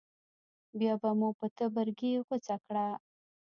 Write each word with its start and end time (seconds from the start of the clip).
بیا 0.79 0.93
به 1.01 1.09
مو 1.19 1.29
په 1.39 1.47
تبرګي 1.57 2.11
غوڅه 2.25 2.55
کړه. 2.65 2.87